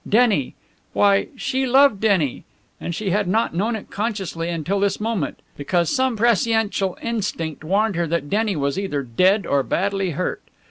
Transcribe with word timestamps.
Denny! 0.09 0.55
Why, 0.93 1.27
she 1.35 1.67
loved 1.67 2.01
Denny! 2.01 2.43
And 2.79 2.95
she 2.95 3.11
had 3.11 3.27
not 3.27 3.53
known 3.53 3.75
it 3.75 3.91
consciously 3.91 4.49
until 4.49 4.79
this 4.79 4.99
moment. 4.99 5.39
Because 5.55 5.91
some 5.91 6.17
presciential 6.17 6.97
instinct 7.03 7.63
warned 7.63 7.95
her 7.95 8.07
that 8.07 8.27
Denny 8.27 8.55
was 8.55 8.79
either 8.79 9.03
dead 9.03 9.45
or 9.45 9.61
badly 9.61 10.09
hurt! 10.17 10.41